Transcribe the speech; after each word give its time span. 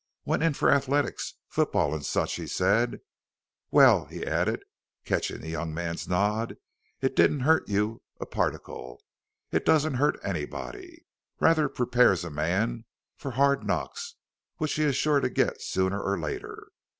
"Went 0.25 0.41
in 0.41 0.55
for 0.55 0.71
athletics 0.71 1.35
football, 1.47 1.93
and 1.93 2.03
such?" 2.03 2.33
he 2.37 2.47
said. 2.47 3.01
"Well," 3.69 4.05
he 4.05 4.25
added, 4.25 4.63
catching 5.05 5.41
the 5.41 5.49
young 5.49 5.75
man's 5.75 6.07
nod, 6.07 6.55
"it 7.01 7.15
didn't 7.15 7.41
hurt 7.41 7.69
you 7.69 8.01
a 8.19 8.25
particle 8.25 8.99
it 9.51 9.63
doesn't 9.63 9.93
hurt 10.01 10.19
anybody. 10.23 11.05
Rather 11.39 11.69
prepares 11.69 12.25
a 12.25 12.31
man 12.31 12.85
for 13.15 13.29
hard 13.33 13.63
knocks 13.63 14.15
which 14.57 14.73
he 14.73 14.85
is 14.85 14.95
sure 14.95 15.19
to 15.19 15.29
get 15.29 15.61
sooner 15.61 16.01
or 16.01 16.17
later. 16.19 16.69